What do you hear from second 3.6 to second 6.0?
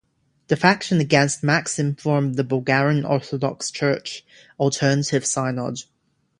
Church- Alternative synod.